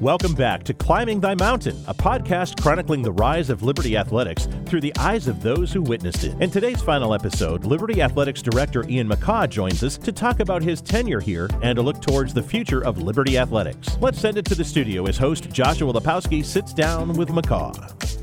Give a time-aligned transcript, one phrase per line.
[0.00, 4.80] Welcome back to Climbing Thy Mountain, a podcast chronicling the rise of Liberty Athletics through
[4.80, 6.40] the eyes of those who witnessed it.
[6.40, 10.80] In today's final episode, Liberty Athletics Director Ian McCaw joins us to talk about his
[10.80, 13.98] tenure here and a look towards the future of Liberty Athletics.
[14.00, 18.19] Let's send it to the studio as host Joshua Lapowski sits down with McCaw.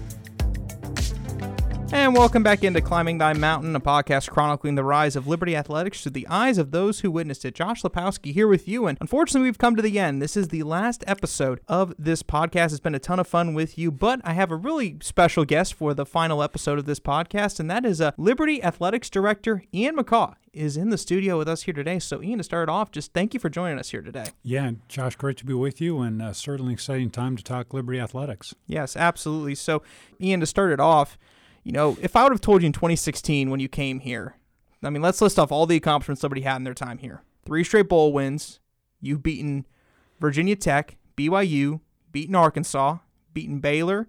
[1.90, 6.04] And welcome back into Climbing Thy Mountain, a podcast chronicling the rise of Liberty Athletics
[6.04, 7.56] through the eyes of those who witnessed it.
[7.56, 10.22] Josh Lapowski here with you, and unfortunately, we've come to the end.
[10.22, 12.72] This is the last episode of this podcast.
[12.72, 15.74] It's been a ton of fun with you, but I have a really special guest
[15.74, 19.64] for the final episode of this podcast, and that is a uh, Liberty Athletics Director
[19.74, 22.00] Ian McCaw is in the studio with us here today.
[22.00, 24.26] So, Ian, to start off, just thank you for joining us here today.
[24.44, 28.00] Yeah, Josh, great to be with you, and uh, certainly exciting time to talk Liberty
[28.00, 28.54] Athletics.
[28.66, 29.56] Yes, absolutely.
[29.56, 29.84] So,
[30.20, 31.18] Ian, to start it off,
[31.68, 34.38] you know, if I would have told you in 2016 when you came here,
[34.82, 37.24] I mean, let's list off all the accomplishments somebody had in their time here.
[37.46, 38.62] Three straight bowl wins.
[39.02, 39.66] You've beaten
[40.18, 41.82] Virginia Tech, BYU,
[42.14, 43.00] beaten Arkansas,
[43.34, 44.08] beaten Baylor.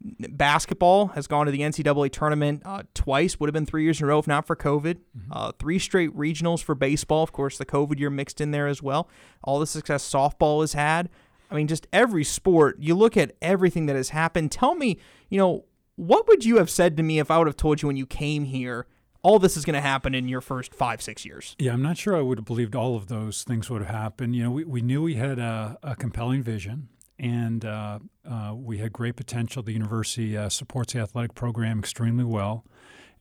[0.00, 3.40] Basketball has gone to the NCAA tournament uh, twice.
[3.40, 4.94] Would have been three years in a row if not for COVID.
[4.94, 5.32] Mm-hmm.
[5.32, 7.24] Uh, three straight regionals for baseball.
[7.24, 9.08] Of course, the COVID year mixed in there as well.
[9.42, 11.08] All the success softball has had.
[11.50, 12.76] I mean, just every sport.
[12.78, 14.52] You look at everything that has happened.
[14.52, 15.64] Tell me, you know,
[16.00, 18.06] what would you have said to me if I would have told you when you
[18.06, 18.86] came here
[19.22, 21.54] all this is going to happen in your first five, six years?
[21.58, 24.34] Yeah, I'm not sure I would have believed all of those things would have happened.
[24.34, 28.78] You know, we, we knew we had a, a compelling vision and uh, uh, we
[28.78, 29.62] had great potential.
[29.62, 32.64] The university uh, supports the athletic program extremely well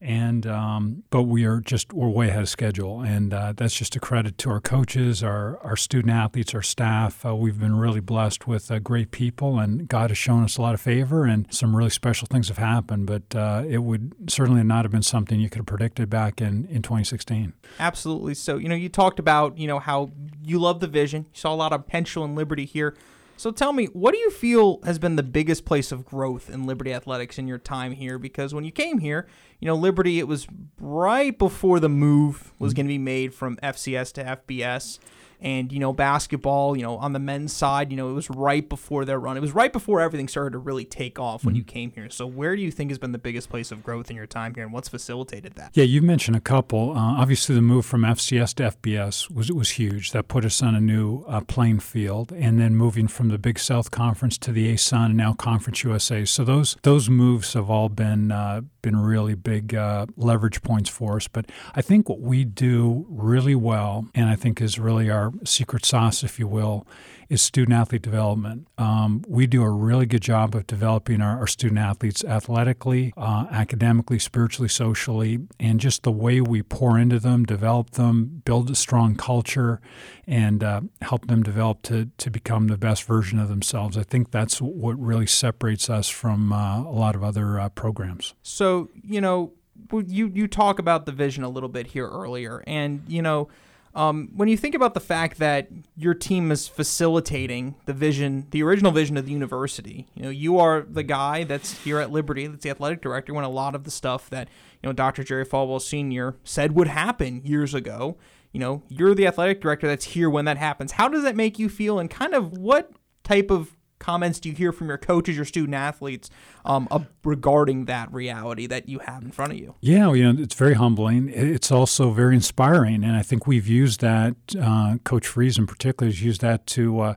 [0.02, 3.96] and um, but we are just we're way ahead of schedule, and uh, that's just
[3.96, 7.26] a credit to our coaches, our our student athletes, our staff.
[7.26, 10.62] Uh, we've been really blessed with uh, great people, and God has shown us a
[10.62, 13.08] lot of favor, and some really special things have happened.
[13.08, 16.66] But uh, it would certainly not have been something you could have predicted back in
[16.66, 17.54] in 2016.
[17.80, 18.36] Absolutely.
[18.36, 21.26] So you know, you talked about you know how you love the vision.
[21.34, 22.96] You saw a lot of potential and liberty here.
[23.40, 26.66] So tell me, what do you feel has been the biggest place of growth in
[26.66, 28.20] Liberty Athletics in your time here?
[28.20, 29.30] Because when you came here,
[29.62, 30.46] you know, Liberty, it was
[30.78, 32.80] right before the move was mm-hmm.
[32.80, 35.00] going to be made from FCS to FBS
[35.42, 38.68] and you know basketball you know on the men's side you know it was right
[38.68, 39.38] before their run.
[39.38, 41.60] It was right before everything started to really take off when mm-hmm.
[41.60, 42.10] you came here.
[42.10, 44.54] So where do you think has been the biggest place of growth in your time
[44.54, 45.72] here and what's facilitated that?
[45.74, 46.92] Yeah you've mentioned a couple.
[46.92, 50.12] Uh, obviously the move from fcs to fbs was was huge.
[50.12, 53.60] That put us on a new uh, playing field and then moving from the big
[53.60, 57.90] south conference to the asun and now conference usa so those those moves have all
[57.90, 61.28] been uh, been really big uh, leverage points for us.
[61.28, 65.86] But i think what we do really well and i think is really our secret
[65.86, 66.86] sauce, if you will,
[67.30, 68.68] is student athlete development.
[68.78, 73.46] Um, we do a really good job of developing our, our student athletes athletically, uh,
[73.52, 78.76] academically, spiritually, socially, and just the way we pour into them, develop them, build a
[78.76, 79.80] strong culture,
[80.28, 83.96] and uh, help them develop to, to become the best version of themselves.
[83.96, 88.34] I think that's what really separates us from uh, a lot of other uh, programs.
[88.42, 89.54] So, you know,
[89.92, 93.50] you, you talk about the vision a little bit here earlier, and, you know,
[93.96, 98.62] um, when you think about the fact that your team is facilitating the vision, the
[98.62, 102.46] original vision of the university, you know, you are the guy that's here at Liberty,
[102.48, 104.48] that's the athletic director, when a lot of the stuff that,
[104.82, 105.24] you know, Dr.
[105.24, 106.36] Jerry Falwell Sr.
[106.44, 108.18] said would happen years ago,
[108.52, 110.94] you know, you're the athletic director that's here when that happens.
[110.94, 112.92] How does that make you feel and kind of what
[113.24, 116.30] type of comments do you hear from your coaches, your student athletes
[116.66, 119.76] um, uh, regarding that reality that you have in front of you?
[119.82, 121.30] Yeah, you know, it's very humbling.
[121.30, 124.36] It's also very inspiring, and I think we've used that.
[124.60, 127.00] Uh, Coach Freeze, in particular, has used that to.
[127.00, 127.16] Uh,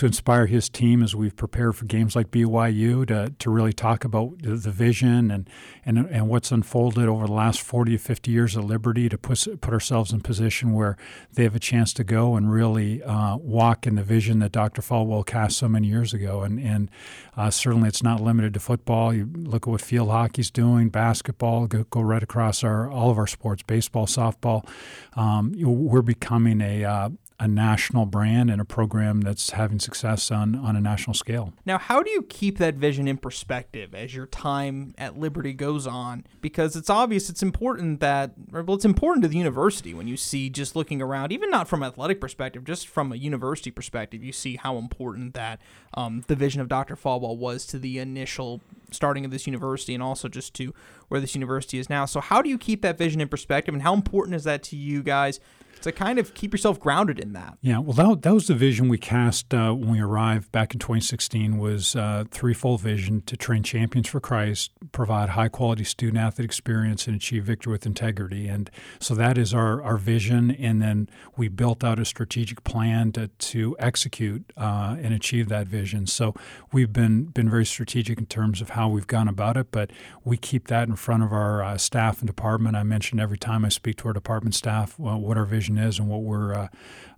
[0.00, 4.02] to inspire his team as we've prepared for games like BYU to, to really talk
[4.02, 5.50] about the, vision and,
[5.84, 9.60] and and what's unfolded over the last 40 to 50 years at Liberty to put,
[9.60, 10.96] put ourselves in position where
[11.34, 14.80] they have a chance to go and really uh, walk in the vision that Dr.
[14.80, 16.40] Falwell cast so many years ago.
[16.40, 16.90] And, and
[17.36, 19.12] uh, certainly it's not limited to football.
[19.12, 23.18] You look at what field hockey's doing, basketball, go, go right across our all of
[23.18, 24.66] our sports, baseball, softball.
[25.12, 30.54] Um, we're becoming a, uh, a national brand and a program that's having success on,
[30.54, 31.54] on a national scale.
[31.64, 35.86] Now, how do you keep that vision in perspective as your time at Liberty goes
[35.86, 36.26] on?
[36.42, 40.50] Because it's obvious it's important that, well, it's important to the university when you see
[40.50, 44.56] just looking around, even not from athletic perspective, just from a university perspective, you see
[44.56, 45.60] how important that
[45.94, 46.94] um, the vision of Dr.
[46.94, 48.60] Falwell was to the initial
[48.90, 50.74] starting of this university and also just to
[51.08, 52.04] where this university is now.
[52.04, 54.76] So, how do you keep that vision in perspective and how important is that to
[54.76, 55.40] you guys?
[55.82, 57.58] To kind of keep yourself grounded in that.
[57.60, 60.78] Yeah, well, that, that was the vision we cast uh, when we arrived back in
[60.78, 66.44] 2016 was uh, threefold vision to train champions for Christ, provide high quality student athlete
[66.44, 68.48] experience, and achieve victory with integrity.
[68.48, 70.50] And so that is our, our vision.
[70.50, 75.66] And then we built out a strategic plan to, to execute uh, and achieve that
[75.66, 76.06] vision.
[76.06, 76.34] So
[76.72, 79.90] we've been, been very strategic in terms of how we've gone about it, but
[80.24, 82.76] we keep that in front of our uh, staff and department.
[82.76, 85.98] I mention every time I speak to our department staff well, what our vision is
[85.98, 86.68] and what we're uh,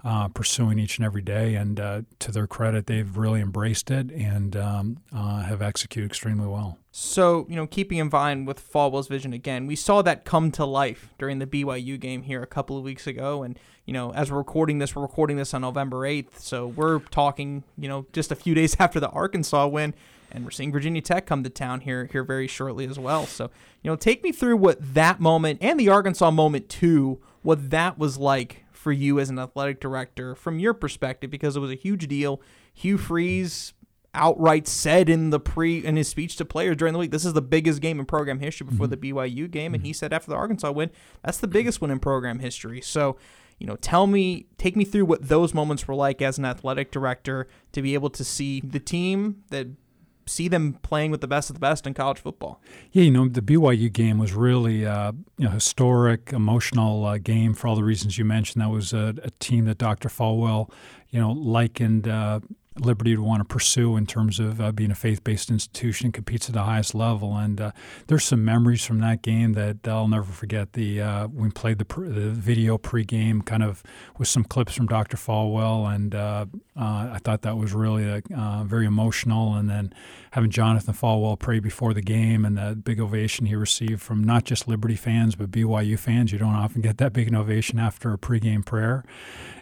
[0.04, 1.54] uh, pursuing each and every day.
[1.54, 6.46] And uh, to their credit, they've really embraced it and um, uh, have executed extremely
[6.46, 6.78] well.
[6.90, 10.64] So, you know, keeping in mind with Falwell's vision again, we saw that come to
[10.64, 13.42] life during the BYU game here a couple of weeks ago.
[13.42, 16.38] And, you know, as we're recording this, we're recording this on November 8th.
[16.38, 19.94] So we're talking, you know, just a few days after the Arkansas win.
[20.34, 23.26] And we're seeing Virginia Tech come to town here here very shortly as well.
[23.26, 23.50] So,
[23.82, 27.98] you know, take me through what that moment and the Arkansas moment too, what that
[27.98, 31.76] was like for you as an athletic director from your perspective, because it was a
[31.76, 32.40] huge deal.
[32.74, 33.74] Hugh Freeze
[34.14, 37.32] outright said in the pre in his speech to players during the week, this is
[37.32, 39.00] the biggest game in program history before mm-hmm.
[39.00, 40.90] the BYU game, and he said after the Arkansas win,
[41.22, 42.80] that's the biggest one in program history.
[42.80, 43.16] So,
[43.58, 46.90] you know, tell me, take me through what those moments were like as an athletic
[46.90, 49.68] director to be able to see the team that
[50.26, 52.60] see them playing with the best of the best in college football.
[52.92, 57.54] Yeah, you know, the BYU game was really uh, you know historic, emotional uh, game
[57.54, 58.62] for all the reasons you mentioned.
[58.62, 60.08] That was a, a team that Dr.
[60.08, 60.70] Falwell,
[61.10, 62.40] you know, likened uh,
[62.78, 66.54] Liberty would want to pursue in terms of uh, being a faith-based institution, competes at
[66.54, 67.36] the highest level.
[67.36, 67.72] And uh,
[68.06, 70.72] there's some memories from that game that I'll never forget.
[70.72, 73.82] The uh, we played the, pre- the video pregame, kind of
[74.18, 75.16] with some clips from Dr.
[75.16, 76.46] Falwell, and uh,
[76.76, 79.54] uh, I thought that was really uh, very emotional.
[79.54, 79.92] And then
[80.30, 84.44] having Jonathan Falwell pray before the game and the big ovation he received from not
[84.44, 86.32] just Liberty fans but BYU fans.
[86.32, 89.04] You don't often get that big an ovation after a pregame prayer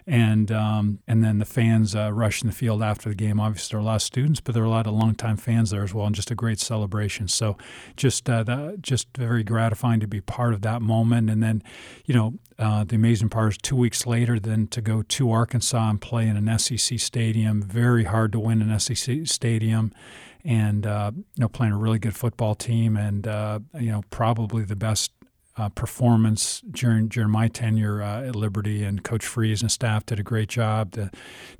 [0.07, 3.39] and um, and then the fans uh, rushing the field after the game.
[3.39, 5.69] Obviously, there are a lot of students, but there are a lot of longtime fans
[5.69, 7.27] there as well, and just a great celebration.
[7.27, 7.57] So,
[7.95, 11.29] just uh, just very gratifying to be part of that moment.
[11.29, 11.63] And then,
[12.05, 15.89] you know, uh, the amazing part is two weeks later, then to go to Arkansas
[15.89, 17.61] and play in an SEC stadium.
[17.61, 19.91] Very hard to win an SEC stadium
[20.43, 24.63] and uh, you know playing a really good football team and uh, you know probably
[24.63, 25.11] the best
[25.57, 30.19] uh, performance during during my tenure uh, at Liberty, and Coach Freeze and staff did
[30.19, 30.91] a great job.
[30.91, 31.11] The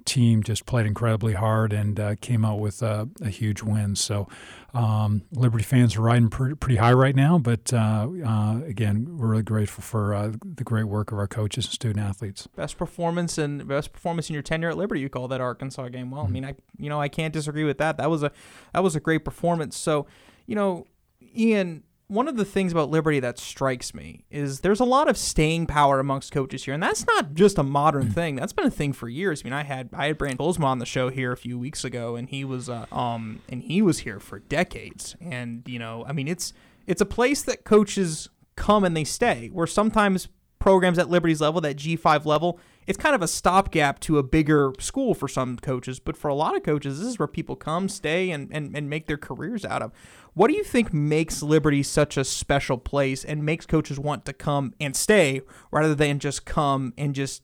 [0.05, 3.95] team just played incredibly hard and uh, came out with a, a, huge win.
[3.95, 4.29] So,
[4.73, 7.37] um, Liberty fans are riding pretty, pretty high right now.
[7.37, 11.65] But uh, uh, again, we're really grateful for uh, the great work of our coaches
[11.65, 12.47] and student athletes.
[12.55, 15.01] Best performance and best performance in your tenure at Liberty.
[15.01, 16.23] You call that Arkansas game well.
[16.23, 16.29] Mm-hmm.
[16.29, 17.97] I mean, I you know I can't disagree with that.
[17.97, 18.31] That was a
[18.73, 19.77] that was a great performance.
[19.77, 20.07] So,
[20.45, 20.87] you know,
[21.35, 25.17] Ian one of the things about Liberty that strikes me is there's a lot of
[25.17, 28.13] staying power amongst coaches here, and that's not just a modern mm.
[28.13, 28.35] thing.
[28.35, 29.41] That's been a thing for years.
[29.41, 31.85] I mean, I had I had Brand Bolzma on the show here a few weeks
[31.85, 35.15] ago, and he was uh, um and he was here for decades.
[35.21, 36.51] And you know, I mean, it's
[36.85, 38.27] it's a place that coaches
[38.57, 39.47] come and they stay.
[39.47, 40.27] Where sometimes
[40.59, 44.73] programs at Liberty's level, that G5 level, it's kind of a stopgap to a bigger
[44.79, 45.99] school for some coaches.
[45.99, 48.89] But for a lot of coaches, this is where people come, stay, and, and, and
[48.89, 49.91] make their careers out of.
[50.33, 54.33] What do you think makes Liberty such a special place and makes coaches want to
[54.33, 55.41] come and stay
[55.71, 57.43] rather than just come and just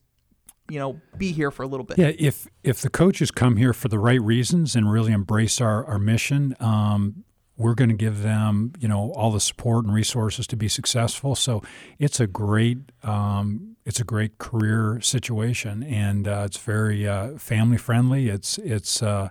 [0.70, 1.98] you know be here for a little bit?
[1.98, 5.86] Yeah, if if the coaches come here for the right reasons and really embrace our
[5.86, 7.26] our mission, um,
[7.58, 11.36] we're going to give them you know all the support and resources to be successful.
[11.36, 11.62] So
[12.00, 17.78] it's a great um, it's a great career situation, and uh, it's very uh, family
[17.78, 18.28] friendly.
[18.28, 19.30] It's it's uh,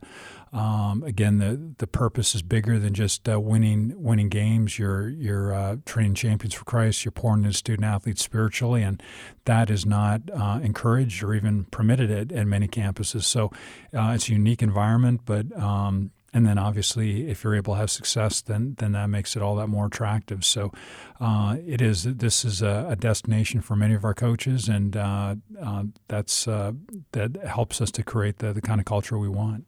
[0.50, 4.78] um, again, the the purpose is bigger than just uh, winning winning games.
[4.78, 7.04] You're you're uh, training champions for Christ.
[7.04, 9.02] You're pouring into student athletes spiritually, and
[9.45, 13.25] that is not uh, encouraged or even permitted at, at many campuses.
[13.25, 13.52] So
[13.92, 18.43] it's a unique environment, but um, and then obviously if you're able to have success
[18.43, 20.71] then then that makes it all that more attractive so
[21.19, 25.35] uh, it is this is a, a, destination for many of our coaches and uh,
[25.62, 26.73] uh, that's uh,
[27.12, 29.64] that helps us to create the, the kind of culture we want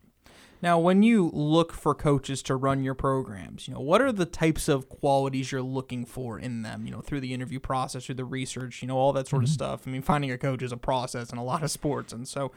[0.60, 4.24] now, when you look for coaches to run your programs, you know, what are the
[4.24, 8.16] types of qualities you're looking for in them, you know, through the interview process, through
[8.16, 9.50] the research, you know, all that sort mm-hmm.
[9.50, 9.82] of stuff.
[9.86, 12.12] I mean, finding a coach is a process in a lot of sports.
[12.12, 12.50] And so,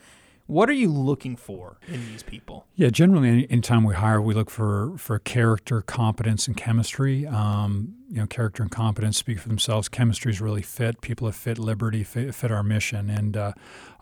[0.46, 2.66] what are you looking for in these people?
[2.74, 7.26] Yeah, generally, anytime we hire, we look for for character, competence, and chemistry.
[7.26, 9.88] Um, you know, character and competence speak for themselves.
[9.88, 11.00] Chemistry is really fit.
[11.00, 13.52] People have fit Liberty, fit, fit our mission, and uh,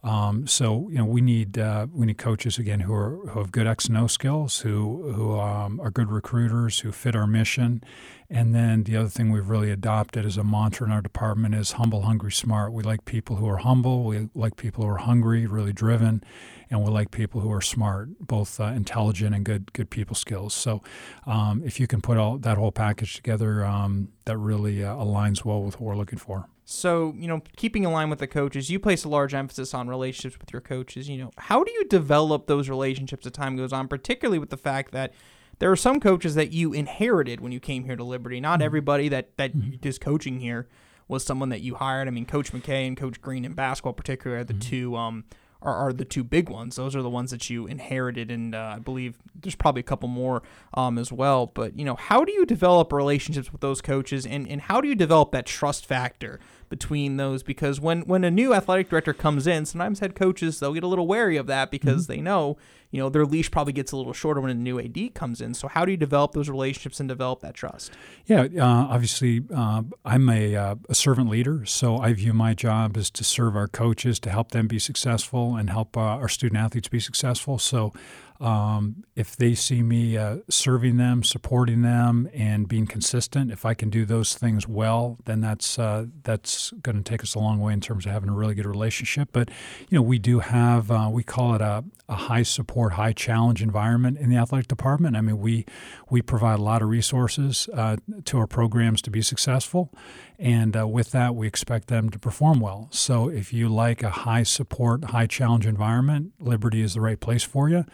[0.02, 3.52] Um, so you know we need uh, we need coaches again who are who have
[3.52, 7.84] good X and O skills, who who um, are good recruiters, who fit our mission,
[8.30, 11.72] and then the other thing we've really adopted as a mantra in our department is
[11.72, 12.72] humble, hungry, smart.
[12.72, 14.04] We like people who are humble.
[14.04, 16.24] We like people who are hungry, really driven,
[16.70, 20.54] and we like people who are smart, both uh, intelligent and good good people skills.
[20.54, 20.82] So
[21.26, 25.44] um, if you can put all that whole package together, um, that really uh, aligns
[25.44, 26.48] well with what we're looking for.
[26.72, 29.88] So, you know, keeping in line with the coaches, you place a large emphasis on
[29.88, 31.08] relationships with your coaches.
[31.08, 34.56] You know, how do you develop those relationships as time goes on, particularly with the
[34.56, 35.12] fact that
[35.58, 38.38] there are some coaches that you inherited when you came here to Liberty.
[38.38, 38.66] Not mm-hmm.
[38.66, 39.86] everybody that, that mm-hmm.
[39.86, 40.68] is coaching here
[41.08, 42.06] was someone that you hired.
[42.06, 44.70] I mean, Coach McKay and Coach Green in basketball, particularly, are the mm-hmm.
[44.70, 45.24] two um,
[45.62, 46.76] are, are the two big ones.
[46.76, 50.08] Those are the ones that you inherited, and uh, I believe there's probably a couple
[50.08, 50.42] more
[50.74, 51.46] um, as well.
[51.46, 54.88] But you know, how do you develop relationships with those coaches, and and how do
[54.88, 57.42] you develop that trust factor between those?
[57.42, 60.86] Because when when a new athletic director comes in, sometimes head coaches they'll get a
[60.86, 62.12] little wary of that because mm-hmm.
[62.12, 62.56] they know
[62.90, 65.54] you know their leash probably gets a little shorter when a new AD comes in.
[65.54, 67.92] So how do you develop those relationships and develop that trust?
[68.26, 72.96] Yeah, uh, obviously uh, I'm a, uh, a, servant leader, so I view my job
[72.96, 76.60] as to serve our coaches to help them be successful and help uh, our student
[76.60, 77.58] athletes be successful.
[77.58, 77.92] So
[78.40, 83.74] um, if they see me uh, serving them, supporting them, and being consistent, if I
[83.74, 87.60] can do those things well, then that's uh, that's going to take us a long
[87.60, 89.28] way in terms of having a really good relationship.
[89.32, 89.50] But
[89.90, 93.62] you know, we do have uh, we call it a, a high support, high challenge
[93.62, 95.16] environment in the athletic department.
[95.16, 95.66] I mean, we
[96.08, 99.92] we provide a lot of resources uh, to our programs to be successful,
[100.38, 102.88] and uh, with that, we expect them to perform well.
[102.90, 107.42] So if you like a high support, high challenge environment, Liberty is the right place
[107.42, 107.84] for you.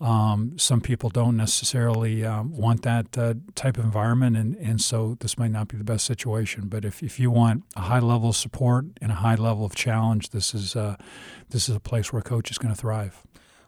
[0.00, 5.18] Um, some people don't necessarily um, want that uh, type of environment, and, and so
[5.20, 6.68] this might not be the best situation.
[6.68, 9.74] But if, if you want a high level of support and a high level of
[9.74, 10.96] challenge, this is uh,
[11.50, 13.22] this is a place where a coach is going to thrive.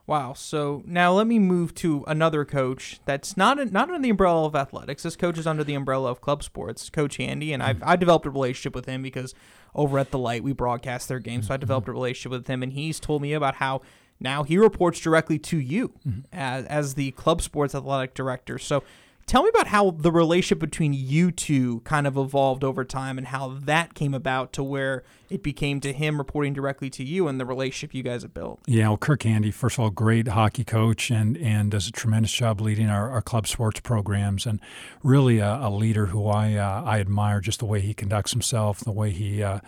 [0.06, 0.32] Wow.
[0.32, 4.46] So now let me move to another coach that's not a, not under the umbrella
[4.46, 5.04] of athletics.
[5.04, 7.88] This coach is under the umbrella of club sports, Coach Handy, and I've mm-hmm.
[7.88, 9.34] I developed a relationship with him because
[9.74, 12.62] over at the Light we broadcast their games, so I developed a relationship with him,
[12.62, 13.82] and he's told me about how
[14.22, 16.20] now he reports directly to you mm-hmm.
[16.32, 18.58] as, as the club sports athletic director.
[18.58, 18.82] So
[19.26, 23.28] Tell me about how the relationship between you two kind of evolved over time and
[23.28, 27.40] how that came about to where it became to him reporting directly to you and
[27.40, 28.60] the relationship you guys have built.
[28.66, 32.32] Yeah, well, Kirk Handy, first of all, great hockey coach and, and does a tremendous
[32.32, 34.60] job leading our, our club sports programs and
[35.02, 38.80] really a, a leader who I, uh, I admire just the way he conducts himself,
[38.80, 39.60] the way he uh,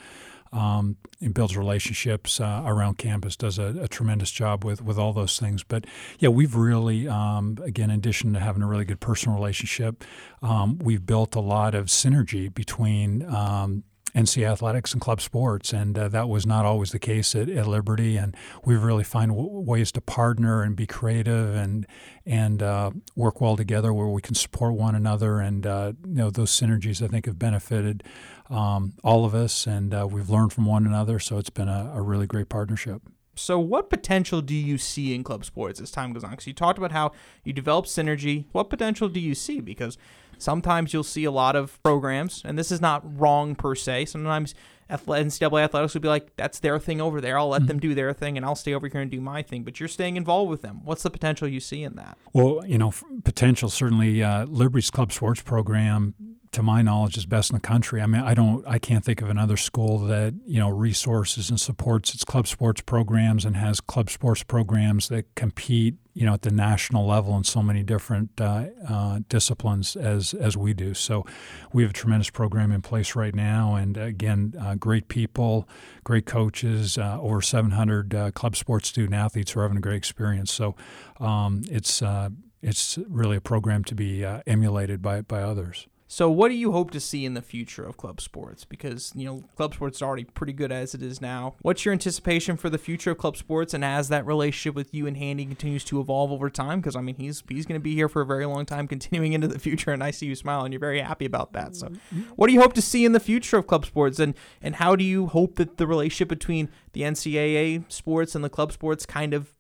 [0.55, 0.97] um,
[1.33, 5.65] builds relationships uh, around campus, does a, a, tremendous job with, with all those things.
[5.65, 5.85] But
[6.21, 10.05] yeah, we've really, um, again, in addition to having a really good personal relationship,
[10.43, 13.83] um, we've built a lot of synergy between um,
[14.15, 17.67] NC athletics and club sports, and uh, that was not always the case at, at
[17.67, 18.17] Liberty.
[18.17, 21.87] And we really find w- ways to partner and be creative and
[22.25, 25.41] and uh, work well together where we can support one another.
[25.41, 28.05] And uh, you know those synergies I think have benefited
[28.51, 31.19] um, all of us, and uh, we've learned from one another.
[31.19, 33.03] So it's been a, a really great partnership.
[33.35, 36.31] So, what potential do you see in club sports as time goes on?
[36.31, 37.13] Because you talked about how
[37.45, 38.47] you develop synergy.
[38.53, 39.61] What potential do you see?
[39.61, 39.99] Because
[40.39, 44.07] Sometimes you'll see a lot of programs, and this is not wrong per se.
[44.07, 44.55] Sometimes
[44.91, 47.39] NCAA athletics would be like, that's their thing over there.
[47.39, 47.69] I'll let mm-hmm.
[47.69, 49.65] them do their thing, and I'll stay over here and do my thing.
[49.65, 50.81] But you're staying involved with them.
[50.85, 52.19] What's the potential you see in that?
[52.33, 52.93] Well, you know,
[53.25, 54.23] potential certainly.
[54.23, 56.15] Uh, Liberty's club sports program
[56.55, 58.01] to my knowledge, is best in the country.
[58.01, 61.61] I mean, I don't, I can't think of another school that you know resources and
[61.61, 66.43] supports its club sports programs and has club sports programs that compete, you know, at
[66.43, 70.95] the national level in so many different uh, uh, disciplines as as we do.
[70.95, 71.27] So,
[71.73, 75.69] we have a tremendous program in place right now, and again, uh, great people,
[76.05, 79.97] great coaches, uh, over 700 uh, club sports student athletes who are having a great
[79.97, 80.53] experience.
[80.53, 80.77] So,
[81.21, 82.31] um, it's uh,
[82.63, 85.89] it's really a program to be emulated by by others.
[86.07, 88.65] So, what do you hope to see in the future of club sports?
[88.65, 91.55] Because you know, club sports is already pretty good as it is now.
[91.63, 95.07] What's your anticipation for the future of club sports, and as that relationship with you
[95.07, 96.81] and Handy continues to evolve over time?
[96.81, 99.33] Because I mean, he's he's going to be here for a very long time, continuing
[99.33, 101.75] into the future, and I see you smile, and you're very happy about that.
[101.75, 101.91] So,
[102.37, 104.97] what do you hope to see in the future of club sports, and and how
[104.97, 109.33] do you hope that the relationship between the NCAA sports and the club sports kind
[109.33, 109.55] of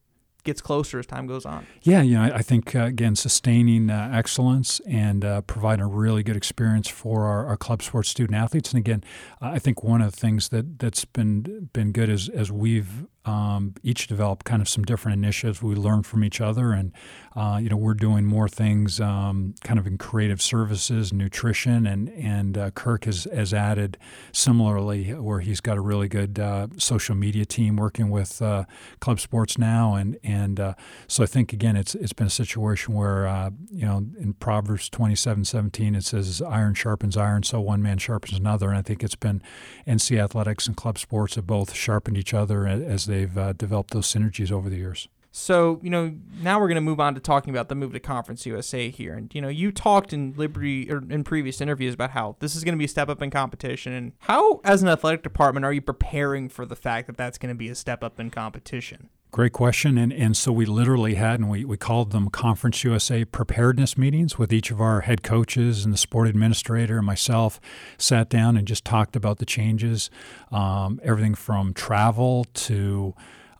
[0.44, 1.66] gets closer as time goes on.
[1.82, 6.22] Yeah, you know, I think uh, again sustaining uh, excellence and uh, providing a really
[6.22, 8.70] good experience for our, our club sports student athletes.
[8.70, 9.02] And again,
[9.40, 13.74] I think one of the things that that's been been good is as we've um,
[13.82, 15.62] each developed kind of some different initiatives.
[15.62, 16.92] We learned from each other, and
[17.34, 22.10] uh, you know we're doing more things um, kind of in creative services, nutrition, and
[22.10, 23.96] and uh, Kirk has, has added
[24.32, 28.64] similarly where he's got a really good uh, social media team working with uh,
[29.00, 30.74] club sports now, and and uh,
[31.06, 34.90] so I think again it's it's been a situation where uh, you know in Proverbs
[34.90, 38.82] twenty seven seventeen it says iron sharpens iron, so one man sharpens another, and I
[38.82, 39.42] think it's been
[39.86, 44.06] NC Athletics and club sports have both sharpened each other as they've uh, developed those
[44.12, 45.08] synergies over the years.
[45.36, 47.98] So, you know, now we're going to move on to talking about the move to
[47.98, 49.14] Conference USA here.
[49.14, 52.62] And, you know, you talked in Liberty or in previous interviews about how this is
[52.62, 53.92] going to be a step up in competition.
[53.92, 57.52] And how, as an athletic department, are you preparing for the fact that that's going
[57.52, 59.08] to be a step up in competition?
[59.34, 59.98] Great question.
[59.98, 64.38] And, and so we literally had, and we, we called them Conference USA preparedness meetings
[64.38, 67.60] with each of our head coaches and the sport administrator and myself
[67.98, 70.08] sat down and just talked about the changes,
[70.52, 73.12] um, everything from travel to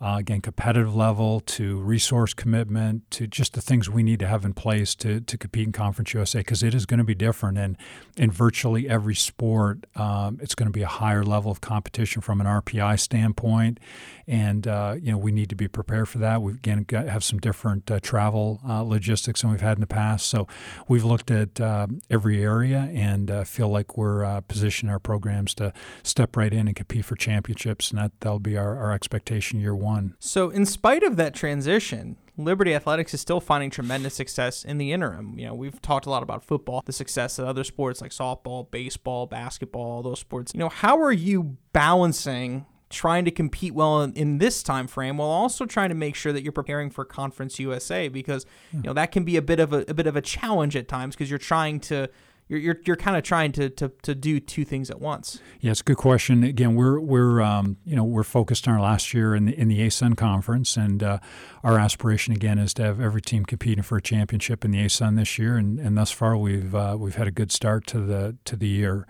[0.05, 4.45] uh, again, competitive level to resource commitment to just the things we need to have
[4.45, 7.57] in place to, to compete in Conference USA because it is going to be different.
[7.57, 7.79] And
[8.15, 12.43] in virtually every sport, um, it's going to be a higher level of competition from
[12.43, 13.81] an RPI standpoint.
[14.27, 16.43] And, uh, you know, we need to be prepared for that.
[16.43, 19.87] We, again, got, have some different uh, travel uh, logistics than we've had in the
[19.87, 20.29] past.
[20.29, 20.47] So
[20.87, 25.55] we've looked at um, every area and uh, feel like we're uh, positioning our programs
[25.55, 27.91] to step right in and compete for championships.
[27.91, 32.17] And that, that'll be our, our expectation year one So, in spite of that transition,
[32.37, 35.39] Liberty Athletics is still finding tremendous success in the interim.
[35.39, 38.71] You know, we've talked a lot about football, the success of other sports like softball,
[38.71, 40.53] baseball, basketball, those sports.
[40.55, 45.17] You know, how are you balancing trying to compete well in, in, this time frame
[45.17, 48.93] while also trying to make sure that you're preparing for Conference USA because you know
[48.93, 51.29] that can be a bit of a, a bit of a challenge at times because
[51.29, 52.09] you're trying to
[52.49, 55.41] you're you're, you're kind of trying to, to to do two things at once.
[55.61, 56.45] Yeah, it's a good question.
[56.45, 59.69] Again, we're we're um, you know we're focused on our last year in the in
[59.69, 61.19] the ASUN conference, and uh,
[61.63, 65.17] our aspiration again is to have every team competing for a championship in the ASUN
[65.17, 68.37] this year, and, and thus far we've uh, we've had a good start to the
[68.45, 69.07] to the year.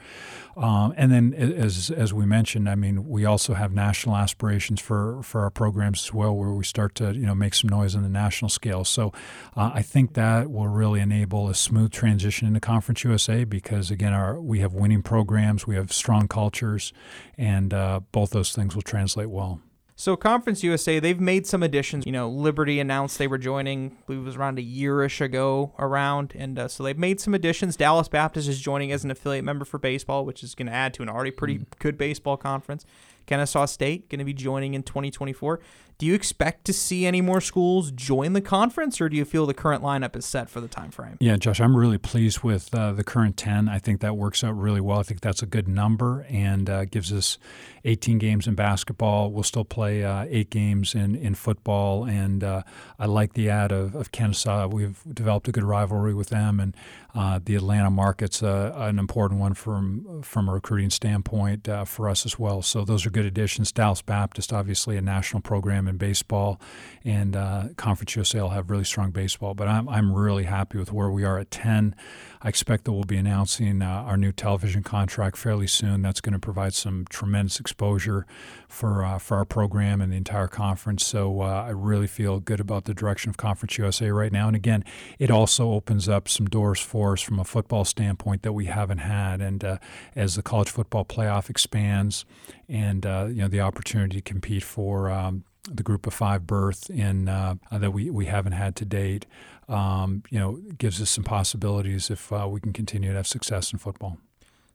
[0.56, 5.20] Um, and then as as we mentioned, I mean, we also have national aspirations for
[5.24, 8.04] for our programs as well, where we start to you know make some noise on
[8.04, 8.84] the national scale.
[8.84, 9.12] So
[9.56, 14.12] uh, I think that will really enable a smooth transition into Conference USA because again,
[14.12, 16.92] our we have winning programs, we have strong cultures,
[17.38, 19.60] and uh, both those things will translate well.
[19.96, 22.04] So Conference USA, they've made some additions.
[22.04, 23.96] You know, Liberty announced they were joining.
[24.02, 27.32] I believe it was around a yearish ago, around, and uh, so they've made some
[27.32, 27.76] additions.
[27.76, 30.94] Dallas Baptist is joining as an affiliate member for baseball, which is going to add
[30.94, 31.78] to an already pretty mm-hmm.
[31.78, 32.84] good baseball conference.
[33.26, 35.60] Kennesaw State going to be joining in 2024.
[36.04, 39.46] Do you expect to see any more schools join the conference, or do you feel
[39.46, 41.16] the current lineup is set for the time frame?
[41.18, 43.70] Yeah, Josh, I'm really pleased with uh, the current 10.
[43.70, 44.98] I think that works out really well.
[44.98, 47.38] I think that's a good number and uh, gives us
[47.86, 49.30] 18 games in basketball.
[49.30, 52.64] We'll still play uh, eight games in, in football, and uh,
[52.98, 54.68] I like the add of, of Kennesaw.
[54.68, 56.76] We've developed a good rivalry with them, and
[57.14, 62.26] uh, the Atlanta market's uh, an important one from from a recruiting standpoint for us
[62.26, 62.60] as well.
[62.60, 63.72] So those are good additions.
[63.72, 66.60] Dallas Baptist, obviously, a national program in baseball,
[67.04, 69.54] and uh, Conference USA will have really strong baseball.
[69.54, 71.94] But I'm, I'm really happy with where we are at 10.
[72.42, 76.02] I expect that we'll be announcing uh, our new television contract fairly soon.
[76.02, 78.26] That's going to provide some tremendous exposure
[78.68, 81.06] for uh, for our program and the entire conference.
[81.06, 84.48] So uh, I really feel good about the direction of Conference USA right now.
[84.48, 84.84] And again,
[85.18, 88.98] it also opens up some doors for us from a football standpoint that we haven't
[88.98, 89.40] had.
[89.40, 89.78] And uh,
[90.14, 92.24] as the college football playoff expands,
[92.68, 96.90] and uh, you know the opportunity to compete for um, the group of five berth
[96.90, 99.26] in uh, that we, we haven't had to date,
[99.68, 103.72] um, you know, gives us some possibilities if uh, we can continue to have success
[103.72, 104.18] in football.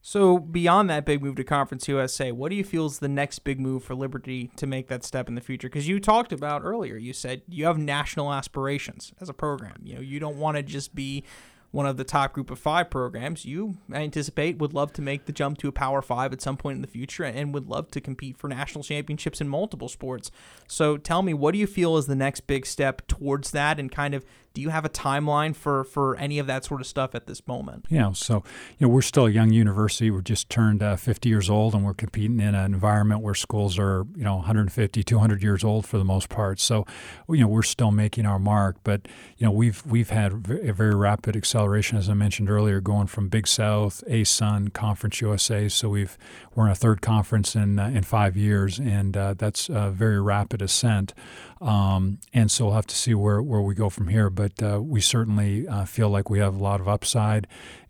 [0.01, 3.39] So beyond that big move to Conference USA, what do you feel is the next
[3.39, 5.67] big move for Liberty to make that step in the future?
[5.67, 9.75] Because you talked about earlier, you said you have national aspirations as a program.
[9.83, 11.25] You know, you don't want to just be
[11.71, 15.31] one of the top group of five programs, you anticipate would love to make the
[15.31, 18.01] jump to a Power Five at some point in the future and would love to
[18.01, 20.31] compete for national championships in multiple sports.
[20.67, 23.91] So tell me, what do you feel is the next big step towards that and
[23.91, 27.15] kind of do you have a timeline for for any of that sort of stuff
[27.15, 27.85] at this moment?
[27.89, 28.43] Yeah, so
[28.77, 30.11] you know we're still a young university.
[30.11, 33.77] We're just turned uh, 50 years old, and we're competing in an environment where schools
[33.77, 36.59] are you know 150, 200 years old for the most part.
[36.59, 36.85] So
[37.29, 39.07] you know we're still making our mark, but
[39.37, 43.29] you know we've we've had a very rapid acceleration, as I mentioned earlier, going from
[43.29, 45.69] Big South, ASUN, Conference USA.
[45.69, 46.17] So we've
[46.55, 50.19] we're in a third conference in uh, in five years, and uh, that's a very
[50.19, 51.13] rapid ascent.
[51.61, 54.29] Um, and so we'll have to see where, where we go from here.
[54.29, 57.47] But uh, we certainly uh, feel like we have a lot of upside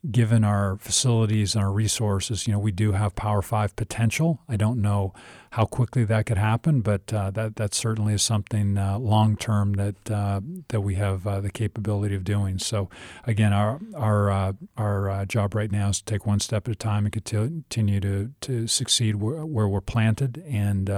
[0.10, 4.40] given our facilities and our resources, you know, we do have Power Five potential.
[4.48, 5.14] I don't know
[5.52, 9.74] how quickly that could happen, but uh, that that certainly is something uh, long term
[9.74, 12.60] that uh, that we have uh, the capability of doing.
[12.60, 12.90] So,
[13.26, 17.06] again, our our our job right now is to take one step at a time
[17.06, 20.90] and continue to to succeed where, where we're planted and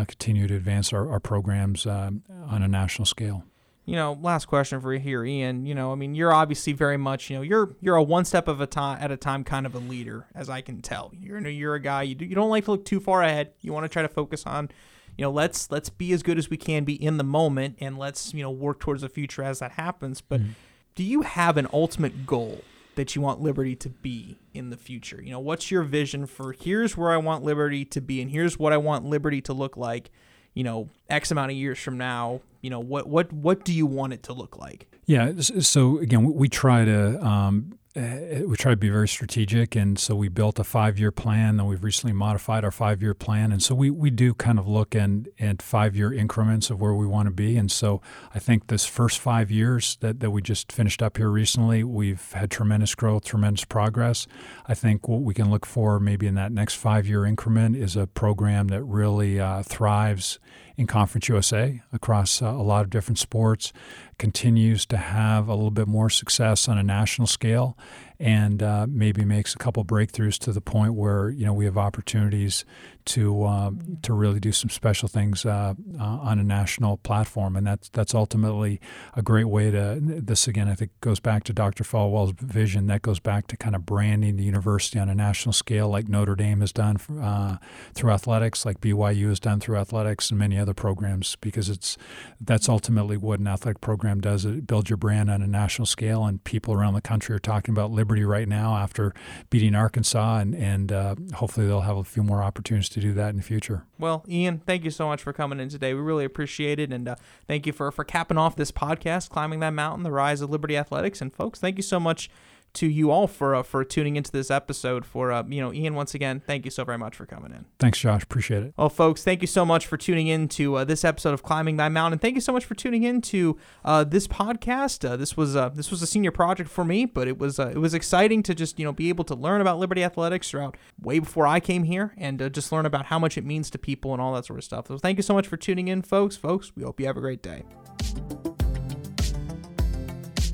[0.00, 3.44] continue to advance our, our programs on a national scale
[3.86, 5.66] you know, last question for you here, Ian.
[5.66, 8.48] You know, I mean, you're obviously very much, you know, you're you're a one step
[8.48, 11.12] of a time at a time kind of a leader, as I can tell.
[11.18, 13.52] You're you're a guy you do, you don't like to look too far ahead.
[13.60, 14.70] You want to try to focus on,
[15.18, 17.98] you know, let's let's be as good as we can be in the moment, and
[17.98, 20.22] let's you know work towards the future as that happens.
[20.22, 20.52] But mm-hmm.
[20.94, 22.62] do you have an ultimate goal
[22.96, 25.20] that you want Liberty to be in the future?
[25.22, 28.58] You know, what's your vision for here's where I want Liberty to be, and here's
[28.58, 30.10] what I want Liberty to look like
[30.54, 33.84] you know x amount of years from now you know what what what do you
[33.86, 38.72] want it to look like yeah so again we try to um, uh, we try
[38.72, 41.58] to be very strategic, and so we built a five-year plan.
[41.58, 44.96] Then we've recently modified our five-year plan, and so we, we do kind of look
[44.96, 47.56] in, at five-year increments of where we want to be.
[47.56, 48.02] And so
[48.34, 52.32] I think this first five years that, that we just finished up here recently, we've
[52.32, 54.26] had tremendous growth, tremendous progress.
[54.66, 58.08] I think what we can look for maybe in that next five-year increment is a
[58.08, 60.40] program that really uh, thrives
[60.76, 63.72] in Conference USA across uh, a lot of different sports,
[64.18, 67.76] continues to have a little bit more success on a national scale,
[68.20, 71.76] and uh, maybe makes a couple breakthroughs to the point where you know we have
[71.76, 72.64] opportunities
[73.04, 73.70] to uh,
[74.02, 78.14] to really do some special things uh, uh, on a national platform, and that's that's
[78.14, 78.80] ultimately
[79.14, 79.98] a great way to.
[80.00, 81.84] This again, I think goes back to Dr.
[81.84, 82.86] Falwell's vision.
[82.86, 86.36] That goes back to kind of branding the university on a national scale, like Notre
[86.36, 87.58] Dame has done uh,
[87.94, 91.36] through athletics, like BYU has done through athletics, and many other programs.
[91.40, 91.98] Because it's
[92.40, 94.44] that's ultimately what an athletic program does.
[94.44, 97.74] It builds your brand on a national scale, and people around the country are talking
[97.74, 99.14] about Liberty right now after
[99.50, 103.30] beating Arkansas, and and uh, hopefully they'll have a few more opportunities to do that
[103.30, 103.84] in the future.
[103.98, 105.94] Well, Ian, thank you so much for coming in today.
[105.94, 109.60] We really appreciate it, and uh, thank you for for capping off this podcast, climbing
[109.60, 112.30] that mountain, the rise of Liberty Athletics, and folks, thank you so much
[112.74, 115.04] to you all for uh, for tuning into this episode.
[115.04, 117.64] For uh, you know, Ian, once again, thank you so very much for coming in.
[117.78, 118.22] Thanks, Josh.
[118.22, 118.74] Appreciate it.
[118.76, 121.76] Well, folks, thank you so much for tuning in to uh, this episode of Climbing
[121.76, 122.18] Thy Mountain.
[122.18, 125.08] Thank you so much for tuning in to uh, this podcast.
[125.08, 127.78] Uh, this was uh, this was a senior project for me, but it was it
[127.78, 131.18] was exciting to just you know be able to learn about Liberty Athletics throughout way
[131.18, 134.20] before I came here, and just learn about how much it means to people and
[134.20, 134.88] all that sort of stuff.
[134.88, 136.36] So thank you so much for tuning in, folks.
[136.36, 137.64] Folks, we hope you have a great day.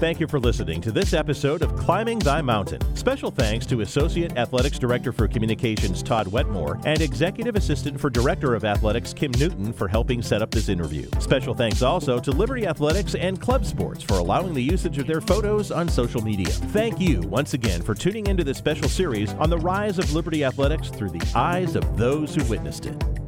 [0.01, 2.81] Thank you for listening to this episode of Climbing Thy Mountain.
[2.97, 8.55] Special thanks to Associate Athletics Director for Communications Todd Wetmore and Executive Assistant for Director
[8.55, 11.07] of Athletics Kim Newton for helping set up this interview.
[11.21, 15.21] Special thanks also to Liberty Athletics and Club Sports for allowing the usage of their
[15.21, 16.49] photos on social media.
[16.49, 20.45] Thank you once again for tuning into this special series on the rise of Liberty
[20.45, 23.20] Athletics through the eyes of those who witnessed it.